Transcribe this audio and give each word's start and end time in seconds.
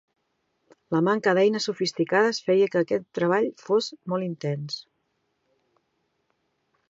La 0.95 1.01
manca 1.07 1.33
d'eines 1.39 1.67
sofisticades 1.69 2.39
feia 2.47 2.69
que 2.75 2.81
aquest 2.81 3.05
treball 3.19 3.49
fos 3.67 3.89
molt 4.13 4.29
intens. 4.31 4.79